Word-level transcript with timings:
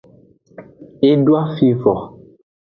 E 1.09 1.11
doa 1.25 1.43
fi 1.53 1.67
vo. 1.81 1.95